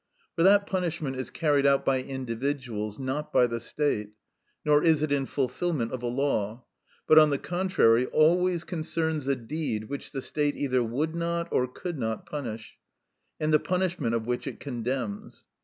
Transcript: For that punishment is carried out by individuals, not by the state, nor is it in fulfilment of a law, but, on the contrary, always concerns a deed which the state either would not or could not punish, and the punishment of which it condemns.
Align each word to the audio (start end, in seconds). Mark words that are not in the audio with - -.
For 0.35 0.41
that 0.41 0.65
punishment 0.65 1.15
is 1.15 1.29
carried 1.29 1.67
out 1.67 1.85
by 1.85 2.01
individuals, 2.01 2.97
not 2.97 3.31
by 3.31 3.45
the 3.45 3.59
state, 3.59 4.13
nor 4.65 4.81
is 4.83 5.03
it 5.03 5.11
in 5.11 5.27
fulfilment 5.27 5.91
of 5.91 6.01
a 6.01 6.07
law, 6.07 6.63
but, 7.05 7.19
on 7.19 7.29
the 7.29 7.37
contrary, 7.37 8.07
always 8.07 8.63
concerns 8.63 9.27
a 9.27 9.35
deed 9.35 9.89
which 9.89 10.11
the 10.11 10.23
state 10.23 10.57
either 10.57 10.81
would 10.83 11.13
not 11.15 11.49
or 11.51 11.67
could 11.67 11.99
not 11.99 12.25
punish, 12.25 12.77
and 13.39 13.53
the 13.53 13.59
punishment 13.59 14.15
of 14.15 14.25
which 14.25 14.47
it 14.47 14.59
condemns. 14.59 15.45